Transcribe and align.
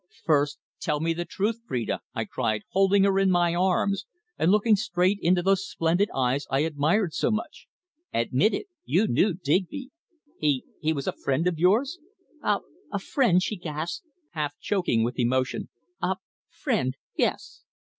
"First 0.25 0.57
tell 0.79 0.99
me 0.99 1.13
the 1.13 1.25
truth, 1.25 1.61
Phrida," 1.67 1.99
I 2.15 2.25
cried, 2.25 2.63
holding 2.69 3.03
her 3.03 3.19
in 3.19 3.29
my 3.29 3.53
arms 3.53 4.07
and 4.35 4.49
looking 4.51 4.75
straight 4.75 5.19
into 5.21 5.43
those 5.43 5.63
splendid 5.63 6.09
eyes 6.11 6.47
I 6.49 6.61
admired 6.61 7.13
so 7.13 7.29
much. 7.29 7.67
"Admit 8.11 8.55
it 8.55 8.65
you 8.83 9.05
knew 9.07 9.35
Digby. 9.35 9.91
He 10.39 10.63
he 10.79 10.91
was 10.91 11.05
a 11.05 11.13
friend 11.13 11.45
of 11.45 11.59
yours?" 11.59 11.99
"A 12.41 12.61
a 12.91 12.97
friend" 12.97 13.43
she 13.43 13.55
gasped, 13.57 14.03
half 14.31 14.53
choking 14.59 15.03
with 15.03 15.19
emotion. 15.19 15.69
"A 16.01 16.15
friend 16.49 16.97
yes." 17.15 17.61